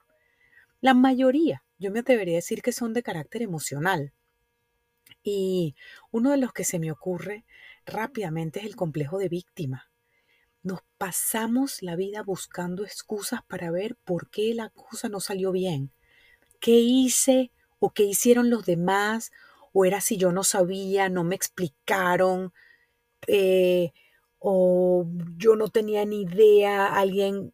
La 0.81 0.95
mayoría, 0.95 1.65
yo 1.79 1.91
me 1.91 2.01
atrevería 2.01 2.35
a 2.35 2.37
decir 2.37 2.63
que 2.63 2.73
son 2.73 2.95
de 2.95 3.03
carácter 3.03 3.43
emocional. 3.43 4.13
Y 5.23 5.75
uno 6.11 6.31
de 6.31 6.39
los 6.39 6.53
que 6.53 6.65
se 6.65 6.79
me 6.79 6.91
ocurre 6.91 7.45
rápidamente 7.89 8.61
es 8.61 8.67
el 8.67 8.77
complejo 8.77 9.19
de 9.19 9.29
víctima. 9.29 9.91
Nos 10.63 10.81
pasamos 10.99 11.83
la 11.83 11.97
vida 11.97 12.23
buscando 12.23 12.85
excusas 12.85 13.43
para 13.43 13.71
ver 13.71 13.97
por 14.05 14.29
qué 14.31 14.55
la 14.55 14.71
cosa 14.71 15.09
no 15.09 15.21
salió 15.21 15.53
bien. 15.53 15.91
¿Qué 16.61 16.73
hice 16.73 17.51
o 17.79 17.91
qué 17.91 18.05
hicieron 18.05 18.51
los 18.51 18.67
demás? 18.67 19.33
¿O 19.73 19.85
era 19.85 20.01
si 20.01 20.17
yo 20.17 20.33
no 20.33 20.45
sabía, 20.45 21.09
no 21.09 21.25
me 21.25 21.35
explicaron? 21.35 22.53
Eh, 23.27 23.93
o 24.39 25.07
yo 25.37 25.57
no 25.57 25.69
tenía 25.69 26.05
ni 26.05 26.23
idea, 26.23 26.87
alguien 26.87 27.53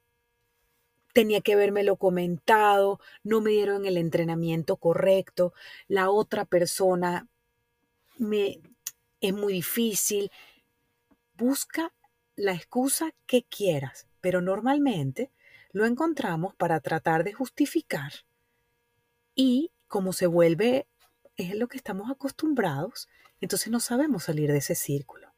tenía 1.13 1.41
que 1.41 1.55
lo 1.85 1.97
comentado, 1.97 3.01
no 3.23 3.41
me 3.41 3.53
dieron 3.53 3.87
el 3.87 3.97
entrenamiento 3.97 4.77
correcto, 4.77 5.55
la 5.87 6.11
otra 6.11 6.45
persona 6.45 7.29
me 8.19 8.61
es 9.29 9.35
muy 9.35 9.55
difícil. 9.55 10.31
Busca 11.37 11.93
la 12.37 12.53
excusa 12.53 13.13
que 13.27 13.45
quieras, 13.45 14.07
pero 14.21 14.41
normalmente 14.41 15.31
lo 15.73 15.87
encontramos 15.87 16.55
para 16.55 16.81
tratar 16.81 17.25
de 17.25 17.33
justificar 17.33 18.13
y 19.35 19.73
como 19.89 20.13
se 20.13 20.27
vuelve 20.27 20.87
es 21.37 21.55
lo 21.57 21.69
que 21.69 21.77
estamos 21.77 22.11
acostumbrados, 22.11 23.09
entonces 23.41 23.71
no 23.71 23.81
sabemos 23.81 24.25
salir 24.25 24.53
de 24.53 24.59
ese 24.59 24.75
círculo. 24.75 25.33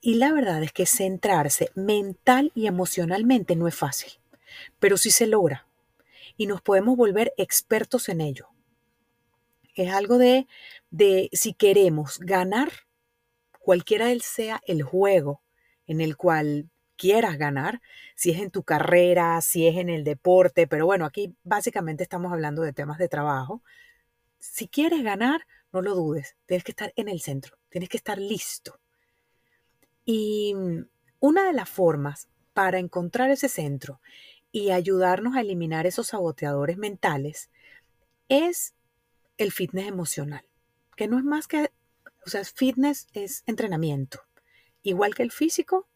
Y 0.00 0.14
la 0.14 0.32
verdad 0.32 0.62
es 0.62 0.72
que 0.72 0.86
centrarse 0.86 1.70
mental 1.74 2.52
y 2.54 2.66
emocionalmente 2.66 3.56
no 3.56 3.68
es 3.68 3.74
fácil, 3.74 4.12
pero 4.78 4.96
sí 4.96 5.10
se 5.10 5.26
logra 5.26 5.66
y 6.36 6.46
nos 6.46 6.62
podemos 6.62 6.96
volver 6.96 7.34
expertos 7.36 8.08
en 8.08 8.20
ello. 8.20 8.48
Es 9.76 9.92
algo 9.92 10.18
de, 10.18 10.48
de 10.90 11.28
si 11.32 11.52
queremos 11.52 12.18
ganar, 12.18 12.72
cualquiera 13.60 14.08
sea 14.20 14.60
el 14.66 14.82
juego 14.82 15.42
en 15.86 16.00
el 16.00 16.16
cual 16.16 16.70
quieras 16.96 17.36
ganar, 17.36 17.82
si 18.14 18.30
es 18.30 18.40
en 18.40 18.50
tu 18.50 18.62
carrera, 18.62 19.40
si 19.42 19.66
es 19.66 19.76
en 19.76 19.90
el 19.90 20.02
deporte, 20.02 20.66
pero 20.66 20.86
bueno, 20.86 21.04
aquí 21.04 21.34
básicamente 21.44 22.02
estamos 22.02 22.32
hablando 22.32 22.62
de 22.62 22.72
temas 22.72 22.98
de 22.98 23.08
trabajo. 23.08 23.62
Si 24.38 24.66
quieres 24.66 25.02
ganar, 25.02 25.46
no 25.72 25.82
lo 25.82 25.94
dudes, 25.94 26.36
tienes 26.46 26.64
que 26.64 26.72
estar 26.72 26.92
en 26.96 27.08
el 27.08 27.20
centro, 27.20 27.58
tienes 27.68 27.90
que 27.90 27.98
estar 27.98 28.18
listo. 28.18 28.80
Y 30.06 30.54
una 31.20 31.44
de 31.44 31.52
las 31.52 31.68
formas 31.68 32.28
para 32.54 32.78
encontrar 32.78 33.30
ese 33.30 33.50
centro 33.50 34.00
y 34.52 34.70
ayudarnos 34.70 35.36
a 35.36 35.42
eliminar 35.42 35.86
esos 35.86 36.06
saboteadores 36.06 36.78
mentales 36.78 37.50
es 38.30 38.75
el 39.38 39.52
fitness 39.52 39.86
emocional, 39.86 40.44
que 40.96 41.08
no 41.08 41.18
es 41.18 41.24
más 41.24 41.46
que, 41.48 41.70
o 42.24 42.30
sea, 42.30 42.44
fitness 42.44 43.08
es 43.12 43.42
entrenamiento, 43.46 44.22
igual 44.82 45.14
que 45.14 45.22
el 45.22 45.30
físico 45.30 45.88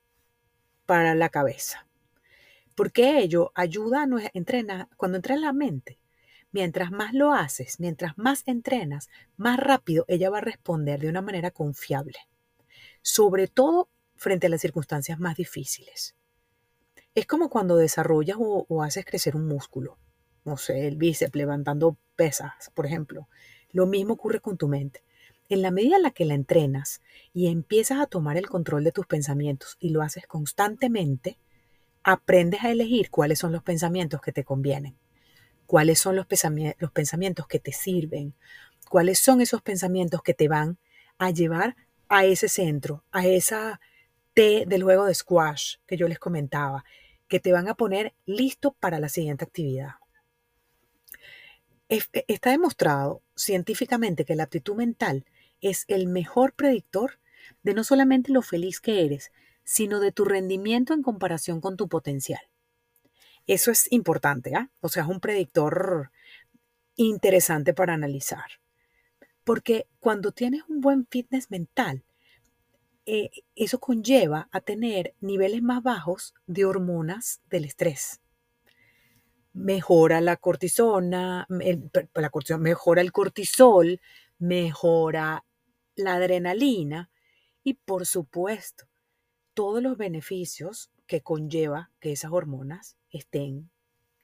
para 0.87 1.15
la 1.15 1.29
cabeza. 1.29 1.87
Porque 2.75 3.19
ello 3.19 3.53
ayuda 3.55 4.03
a 4.03 4.31
entrenar, 4.35 4.89
cuando 4.97 5.17
entrena 5.17 5.41
la 5.41 5.53
mente, 5.53 5.99
mientras 6.53 6.91
más 6.91 7.15
lo 7.15 7.33
haces, 7.33 7.81
mientras 7.81 8.19
más 8.19 8.43
entrenas, 8.47 9.09
más 9.37 9.59
rápido 9.59 10.05
ella 10.09 10.31
va 10.31 10.39
a 10.39 10.43
responder 10.43 11.01
de 11.01 11.09
una 11.09 11.23
manera 11.23 11.51
confiable. 11.51 12.19
Sobre 13.03 13.49
todo 13.49 13.89
frente 14.17 14.49
a 14.49 14.51
las 14.51 14.61
circunstancias 14.61 15.19
más 15.19 15.37
difíciles. 15.37 16.15
Es 17.15 17.27
como 17.27 17.49
cuando 17.49 17.77
desarrollas 17.77 18.37
o, 18.39 18.83
haces 18.83 19.05
crecer 19.05 19.35
un 19.35 19.49
músculo, 19.49 19.99
no 20.45 20.57
sé, 20.57 20.87
el 20.87 20.97
bíceps 20.97 21.35
levantando 21.35 21.97
pesas, 22.17 22.71
por 22.75 22.87
ejemplo. 22.87 23.29
Lo 23.73 23.87
mismo 23.87 24.15
ocurre 24.15 24.41
con 24.41 24.57
tu 24.57 24.69
mente. 24.69 25.03
En 25.49 25.63
la 25.63 25.71
medida 25.71 25.97
en 25.97 26.03
la 26.03 26.11
que 26.11 26.25
la 26.25 26.35
entrenas 26.35 27.01
y 27.33 27.49
empiezas 27.49 28.01
a 28.01 28.07
tomar 28.07 28.37
el 28.37 28.49
control 28.49 28.85
de 28.85 28.93
tus 28.93 29.07
pensamientos 29.07 29.77
y 29.81 29.91
lo 29.91 30.03
haces 30.03 30.27
constantemente, 30.27 31.39
aprendes 32.03 32.63
a 32.65 32.71
elegir 32.71 33.11
cuáles 33.11 33.39
son 33.39 33.53
los 33.53 33.63
pensamientos 33.63 34.21
que 34.21 34.33
te 34.33 34.45
convienen, 34.45 34.97
cuáles 35.67 35.99
son 35.99 36.17
los, 36.17 36.27
los 36.79 36.93
pensamientos 36.93 37.47
que 37.47 37.59
te 37.59 37.73
sirven, 37.73 38.35
cuáles 38.89 39.19
son 39.19 39.41
esos 39.41 39.61
pensamientos 39.61 40.23
que 40.23 40.35
te 40.35 40.49
van 40.49 40.79
a 41.19 41.31
llevar 41.31 41.77
a 42.09 42.25
ese 42.25 42.49
centro, 42.49 43.05
a 43.13 43.27
esa 43.27 43.81
del 44.35 44.83
juego 44.83 45.05
de 45.05 45.15
squash 45.15 45.77
que 45.87 45.99
yo 45.99 46.09
les 46.09 46.19
comentaba, 46.19 46.85
que 47.29 47.41
te 47.41 47.53
van 47.53 47.69
a 47.69 47.75
poner 47.75 48.15
listo 48.25 48.73
para 48.73 48.99
la 48.99 49.11
siguiente 49.11 49.45
actividad. 49.45 50.00
E, 51.91 52.01
está 52.29 52.51
demostrado 52.51 53.21
científicamente 53.35 54.25
que 54.25 54.37
la 54.37 54.45
aptitud 54.45 54.77
mental 54.77 55.27
es 55.61 55.85
el 55.89 56.07
mejor 56.07 56.55
predictor 56.55 57.19
de 57.65 57.75
no 57.75 57.85
solamente 57.85 58.33
lo 58.33 58.43
feliz 58.43 58.81
que 58.81 59.05
eres, 59.05 59.33
sino 59.65 59.99
de 60.01 60.13
tu 60.13 60.25
rendimiento 60.25 60.95
en 60.95 61.03
comparación 61.03 61.61
con 61.61 61.77
tu 61.77 61.89
potencial. 61.89 62.41
Eso 63.47 63.73
es 63.73 63.91
importante, 63.91 64.55
¿ah? 64.55 64.71
O 64.81 64.89
sea, 64.89 65.03
es 65.03 65.09
un 65.09 65.21
predictor 65.21 66.13
interesante 66.95 67.75
para 67.75 67.95
analizar. 67.95 68.61
Porque 69.43 69.87
cuando 69.99 70.31
tienes 70.31 70.63
un 70.69 70.81
buen 70.81 71.07
fitness 71.11 71.51
mental, 71.51 72.05
eh, 73.07 73.31
eso 73.57 73.81
conlleva 73.81 74.49
a 74.53 74.61
tener 74.61 75.15
niveles 75.21 75.63
más 75.63 75.83
bajos 75.83 76.35
de 76.47 76.65
hormonas 76.65 77.41
del 77.51 77.65
estrés. 77.65 78.21
Mejora 79.53 80.21
la 80.21 80.37
cortisona, 80.37 81.47
la 82.15 82.31
cortisona, 82.31 82.63
mejora 82.63 83.01
el 83.01 83.13
cortisol, 83.13 84.01
mejora 84.39 85.45
la 85.97 86.15
adrenalina 86.15 87.11
y 87.65 87.75
por 87.75 88.07
supuesto 88.07 88.87
todos 89.55 89.83
los 89.83 89.97
beneficios 89.97 90.91
que 91.07 91.21
conlleva 91.21 91.91
que 92.01 92.13
esas 92.13 92.33
hormonas 92.33 92.97
estén 93.11 93.71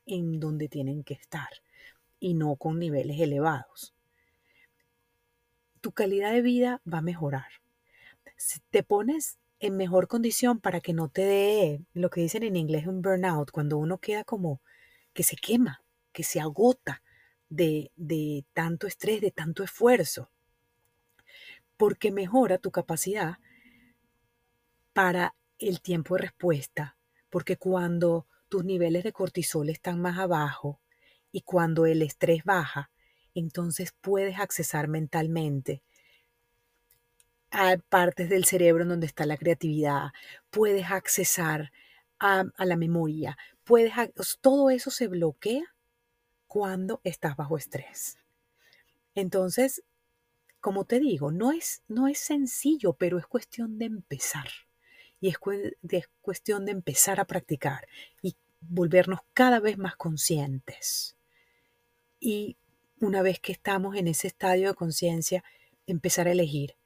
en 0.06 0.38
donde 0.38 0.68
tienen 0.68 1.02
que 1.02 1.14
estar 1.14 1.48
y 2.20 2.34
no 2.34 2.54
con 2.56 2.78
niveles 2.78 3.20
elevados. 3.20 3.94
Tu 5.80 5.92
calidad 5.92 6.32
de 6.32 6.42
vida 6.42 6.80
va 6.90 6.98
a 6.98 7.02
mejorar 7.02 7.46
si 8.36 8.60
te 8.70 8.82
pones 8.82 9.38
en 9.60 9.76
mejor 9.76 10.08
condición 10.08 10.60
para 10.60 10.80
que 10.80 10.92
no 10.92 11.08
te 11.08 11.22
dé 11.22 11.80
lo 11.94 12.10
que 12.10 12.20
dicen 12.20 12.42
en 12.42 12.56
inglés 12.56 12.86
un 12.86 13.02
burnout, 13.02 13.50
cuando 13.50 13.78
uno 13.78 13.98
queda 13.98 14.24
como 14.24 14.60
que 15.16 15.22
se 15.22 15.36
quema, 15.36 15.82
que 16.12 16.22
se 16.22 16.40
agota 16.40 17.02
de, 17.48 17.90
de 17.96 18.44
tanto 18.52 18.86
estrés, 18.86 19.22
de 19.22 19.30
tanto 19.30 19.64
esfuerzo, 19.64 20.30
porque 21.78 22.12
mejora 22.12 22.58
tu 22.58 22.70
capacidad 22.70 23.38
para 24.92 25.34
el 25.58 25.80
tiempo 25.80 26.16
de 26.16 26.22
respuesta, 26.24 26.98
porque 27.30 27.56
cuando 27.56 28.26
tus 28.50 28.62
niveles 28.62 29.04
de 29.04 29.12
cortisol 29.12 29.70
están 29.70 30.02
más 30.02 30.18
abajo 30.18 30.80
y 31.32 31.40
cuando 31.40 31.86
el 31.86 32.02
estrés 32.02 32.44
baja, 32.44 32.90
entonces 33.34 33.94
puedes 34.02 34.38
accesar 34.38 34.86
mentalmente 34.86 35.82
a 37.50 37.78
partes 37.88 38.28
del 38.28 38.44
cerebro 38.44 38.82
en 38.82 38.90
donde 38.90 39.06
está 39.06 39.24
la 39.24 39.38
creatividad, 39.38 40.10
puedes 40.50 40.90
accesar 40.90 41.72
a, 42.18 42.44
la 42.58 42.76
memoria, 42.76 43.38
puedes, 43.66 43.92
todo 44.40 44.70
eso 44.70 44.90
se 44.90 45.08
bloquea 45.08 45.74
cuando 46.46 47.00
estás 47.04 47.36
bajo 47.36 47.58
estrés. 47.58 48.16
Entonces, 49.14 49.82
como 50.60 50.84
te 50.84 51.00
digo, 51.00 51.32
no 51.32 51.52
es, 51.52 51.82
no 51.88 52.08
es 52.08 52.18
sencillo, 52.18 52.94
pero 52.94 53.18
es 53.18 53.26
cuestión 53.26 53.78
de 53.78 53.86
empezar. 53.86 54.48
Y 55.20 55.28
es, 55.28 55.36
es 55.90 56.08
cuestión 56.20 56.64
de 56.64 56.72
empezar 56.72 57.18
a 57.18 57.26
practicar 57.26 57.86
y 58.22 58.36
volvernos 58.60 59.20
cada 59.34 59.58
vez 59.58 59.78
más 59.78 59.96
conscientes. 59.96 61.16
Y 62.20 62.56
una 63.00 63.22
vez 63.22 63.40
que 63.40 63.52
estamos 63.52 63.96
en 63.96 64.06
ese 64.06 64.28
estadio 64.28 64.68
de 64.68 64.74
conciencia, 64.74 65.44
empezar 65.86 66.28
a 66.28 66.32
elegir. 66.32 66.76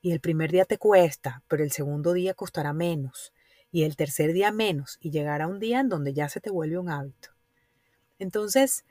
Y 0.00 0.12
el 0.12 0.20
primer 0.20 0.50
día 0.50 0.64
te 0.64 0.78
cuesta, 0.78 1.42
pero 1.48 1.62
el 1.62 1.70
segundo 1.70 2.14
día 2.14 2.32
costará 2.32 2.72
menos. 2.72 3.32
Y 3.72 3.84
el 3.84 3.96
tercer 3.96 4.32
día 4.32 4.52
menos. 4.52 4.98
Y 5.00 5.10
llegará 5.10 5.46
un 5.46 5.60
día 5.60 5.80
en 5.80 5.88
donde 5.88 6.12
ya 6.12 6.28
se 6.28 6.40
te 6.40 6.50
vuelve 6.50 6.78
un 6.78 6.90
hábito. 6.90 7.30
Entonces, 8.18 8.84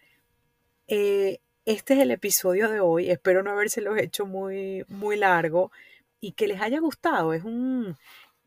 eh, 0.88 1.40
este 1.66 1.94
es 1.94 2.00
el 2.00 2.12
episodio 2.12 2.70
de 2.70 2.80
hoy. 2.80 3.12
Espero 3.12 3.44
no 3.44 3.52
habérselos 3.52 3.98
hecho 3.98 4.26
muy, 4.26 4.86
muy 4.88 5.18
largo 5.18 5.72
y 6.20 6.32
que 6.32 6.48
les 6.48 6.62
haya 6.62 6.80
gustado. 6.80 7.34
Es 7.34 7.44
un, 7.44 7.98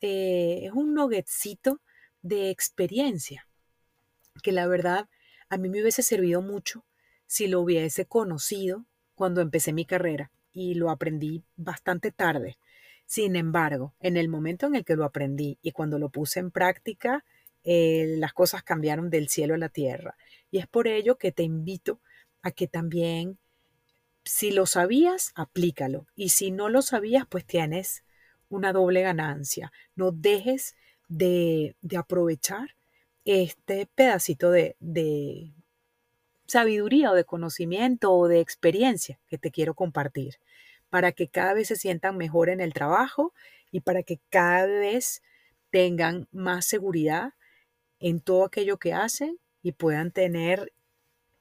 eh, 0.01 0.63
es 0.65 0.73
un 0.73 0.95
nuggetcito 0.95 1.81
de 2.23 2.51
experiencia 2.51 3.47
que 4.43 4.53
la 4.53 4.67
verdad 4.67 5.09
a 5.49 5.57
mí 5.59 5.69
me 5.69 5.83
hubiese 5.83 6.03
servido 6.03 6.43
mucho 6.43 6.85
si 7.27 7.47
lo 7.47 7.61
hubiese 7.61 8.07
conocido 8.07 8.85
cuando 9.15 9.41
empecé 9.41 9.73
mi 9.73 9.85
carrera 9.85 10.31
y 10.53 10.75
lo 10.75 10.91
aprendí 10.91 11.45
bastante 11.57 12.11
tarde. 12.11 12.59
Sin 13.13 13.37
embargo, 13.37 13.93
en 14.01 14.17
el 14.17 14.31
momento 14.31 14.65
en 14.65 14.75
el 14.75 14.87
que 14.87 14.97
lo 14.97 15.05
aprendí 15.05 15.59
y 15.61 15.73
cuando 15.73 15.99
lo 15.99 16.09
puse 16.09 16.41
en 16.41 16.51
práctica, 16.51 17.27
eh, 17.63 18.15
las 18.17 18.33
cosas 18.33 18.63
cambiaron 18.63 19.11
del 19.11 19.29
cielo 19.29 19.53
a 19.53 19.59
la 19.59 19.69
tierra. 19.69 20.17
Y 20.51 20.57
es 20.57 20.67
por 20.67 20.89
ello 20.89 21.19
que 21.19 21.31
te 21.31 21.43
invito 21.43 22.01
a 22.41 22.53
que 22.53 22.69
también, 22.69 23.39
si 24.25 24.51
lo 24.51 24.65
sabías, 24.65 25.33
aplícalo. 25.35 26.07
Y 26.17 26.31
si 26.31 26.53
no 26.53 26.71
lo 26.71 26.81
sabías, 26.81 27.27
pues 27.29 27.45
tienes 27.45 28.03
una 28.49 28.73
doble 28.73 29.03
ganancia. 29.03 29.73
No 29.95 30.11
dejes 30.11 30.75
de, 31.11 31.77
aprovechar 31.95 32.77
este 33.27 33.91
pedacito 33.95 34.51
de, 34.51 35.53
sabiduría 36.47 37.11
o 37.11 37.15
de 37.15 37.27
conocimiento 37.27 38.11
o 38.11 38.27
de 38.27 38.41
experiencia 38.41 39.21
que 39.29 39.37
te 39.37 39.51
quiero 39.51 39.75
compartir 39.75 40.39
para 40.93 41.13
que 41.13 41.27
cada 41.27 41.55
vez 41.55 41.69
se 41.69 41.77
sientan 41.77 42.19
mejor 42.19 42.51
en 42.51 42.61
el 42.61 42.75
trabajo 42.75 43.33
y 43.71 43.81
para 43.81 44.03
que 44.03 44.21
cada 44.29 44.67
vez 44.67 45.23
tengan 45.71 46.29
más 46.33 46.67
seguridad 46.67 47.33
en 47.99 48.21
todo 48.21 48.45
aquello 48.45 48.77
que 48.77 48.93
hacen 48.93 49.39
y 49.63 49.73
puedan 49.73 50.11
tener 50.11 50.75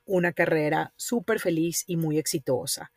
una 0.06 0.32
carrera 0.32 0.94
súper 0.96 1.42
feliz 1.42 1.84
y 1.86 1.98
muy 1.98 2.18
exitosa. 2.18 2.94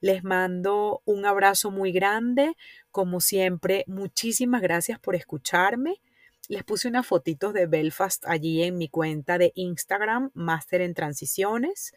Les 0.00 0.24
mando 0.24 1.02
un 1.04 1.26
abrazo 1.26 1.70
muy 1.70 1.92
grande. 1.92 2.56
Como 2.90 3.20
siempre, 3.20 3.84
muchísimas 3.86 4.62
gracias 4.62 4.98
por 4.98 5.14
escucharme. 5.14 6.00
Les 6.48 6.64
puse 6.64 6.88
unas 6.88 7.06
fotitos 7.06 7.52
de 7.52 7.66
Belfast 7.66 8.24
allí 8.26 8.62
en 8.62 8.78
mi 8.78 8.88
cuenta 8.88 9.36
de 9.36 9.52
Instagram, 9.56 10.30
Master 10.32 10.80
en 10.80 10.94
Transiciones. 10.94 11.92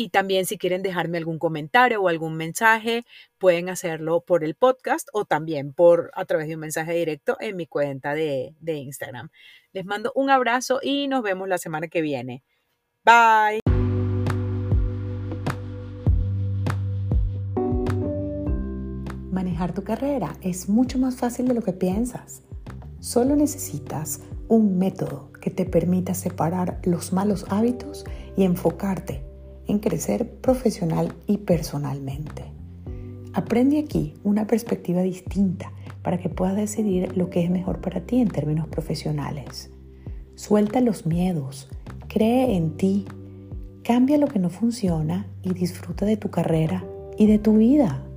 Y 0.00 0.10
también 0.10 0.46
si 0.46 0.58
quieren 0.58 0.84
dejarme 0.84 1.18
algún 1.18 1.40
comentario 1.40 2.00
o 2.00 2.06
algún 2.06 2.36
mensaje, 2.36 3.04
pueden 3.36 3.68
hacerlo 3.68 4.20
por 4.20 4.44
el 4.44 4.54
podcast 4.54 5.08
o 5.12 5.24
también 5.24 5.72
por 5.72 6.12
a 6.14 6.24
través 6.24 6.46
de 6.46 6.54
un 6.54 6.60
mensaje 6.60 6.92
directo 6.92 7.36
en 7.40 7.56
mi 7.56 7.66
cuenta 7.66 8.14
de, 8.14 8.54
de 8.60 8.74
Instagram. 8.74 9.30
Les 9.72 9.84
mando 9.84 10.12
un 10.14 10.30
abrazo 10.30 10.78
y 10.80 11.08
nos 11.08 11.24
vemos 11.24 11.48
la 11.48 11.58
semana 11.58 11.88
que 11.88 12.00
viene. 12.00 12.44
Bye. 13.04 13.58
Manejar 19.32 19.74
tu 19.74 19.82
carrera 19.82 20.36
es 20.42 20.68
mucho 20.68 21.00
más 21.00 21.16
fácil 21.16 21.48
de 21.48 21.54
lo 21.54 21.62
que 21.62 21.72
piensas. 21.72 22.44
Solo 23.00 23.34
necesitas 23.34 24.20
un 24.46 24.78
método 24.78 25.32
que 25.40 25.50
te 25.50 25.64
permita 25.64 26.14
separar 26.14 26.80
los 26.84 27.12
malos 27.12 27.46
hábitos 27.48 28.04
y 28.36 28.44
enfocarte 28.44 29.27
en 29.68 29.78
crecer 29.78 30.28
profesional 30.40 31.14
y 31.26 31.38
personalmente. 31.38 32.44
Aprende 33.34 33.78
aquí 33.78 34.14
una 34.24 34.46
perspectiva 34.46 35.02
distinta 35.02 35.72
para 36.02 36.18
que 36.18 36.28
puedas 36.28 36.56
decidir 36.56 37.16
lo 37.16 37.30
que 37.30 37.44
es 37.44 37.50
mejor 37.50 37.80
para 37.80 38.00
ti 38.00 38.20
en 38.20 38.28
términos 38.28 38.66
profesionales. 38.66 39.70
Suelta 40.34 40.80
los 40.80 41.06
miedos, 41.06 41.68
cree 42.08 42.56
en 42.56 42.76
ti, 42.76 43.04
cambia 43.84 44.18
lo 44.18 44.26
que 44.26 44.38
no 44.38 44.50
funciona 44.50 45.26
y 45.42 45.52
disfruta 45.52 46.06
de 46.06 46.16
tu 46.16 46.30
carrera 46.30 46.84
y 47.16 47.26
de 47.26 47.38
tu 47.38 47.58
vida. 47.58 48.07